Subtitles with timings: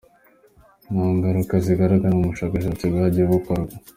[0.91, 3.73] Nta ngaruka ziragaragara mu bushakashatsi bwagiye bukorwa.